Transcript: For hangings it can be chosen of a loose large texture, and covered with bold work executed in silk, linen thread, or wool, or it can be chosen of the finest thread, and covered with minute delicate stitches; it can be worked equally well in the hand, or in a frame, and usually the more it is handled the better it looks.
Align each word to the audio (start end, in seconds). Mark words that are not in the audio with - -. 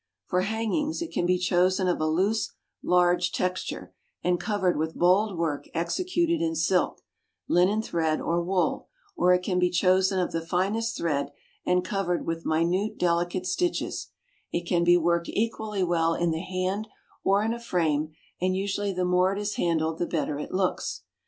For 0.25 0.41
hangings 0.41 0.99
it 1.03 1.11
can 1.11 1.27
be 1.27 1.37
chosen 1.37 1.87
of 1.87 2.01
a 2.01 2.07
loose 2.07 2.53
large 2.81 3.31
texture, 3.31 3.93
and 4.23 4.39
covered 4.39 4.75
with 4.75 4.95
bold 4.97 5.37
work 5.37 5.65
executed 5.75 6.41
in 6.41 6.55
silk, 6.55 7.03
linen 7.47 7.83
thread, 7.83 8.19
or 8.19 8.41
wool, 8.43 8.87
or 9.15 9.31
it 9.35 9.43
can 9.43 9.59
be 9.59 9.69
chosen 9.69 10.17
of 10.19 10.31
the 10.31 10.41
finest 10.43 10.97
thread, 10.97 11.31
and 11.67 11.85
covered 11.85 12.25
with 12.25 12.47
minute 12.47 12.97
delicate 12.97 13.45
stitches; 13.45 14.07
it 14.51 14.65
can 14.65 14.83
be 14.83 14.97
worked 14.97 15.29
equally 15.29 15.83
well 15.83 16.15
in 16.15 16.31
the 16.31 16.41
hand, 16.41 16.87
or 17.23 17.43
in 17.43 17.53
a 17.53 17.59
frame, 17.59 18.11
and 18.41 18.55
usually 18.55 18.91
the 18.91 19.05
more 19.05 19.31
it 19.31 19.37
is 19.39 19.53
handled 19.57 19.99
the 19.99 20.07
better 20.07 20.39
it 20.39 20.51
looks. 20.51 21.03